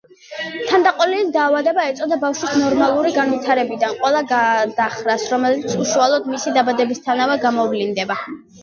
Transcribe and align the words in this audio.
თანდაყოლილი 0.69 1.27
დაავადება 1.35 1.83
ეწოდება 1.89 2.17
ბავშვის 2.23 2.57
ნორმალური 2.63 3.13
განვითარებიდან 3.19 3.95
ყველა 4.01 4.25
გადახრას, 4.35 5.31
რომელიც 5.37 5.81
უშუალოდ 5.87 6.31
მისი 6.35 6.59
დაბადებისთანავე 6.61 7.43
გამოვლინდება. 7.49 8.23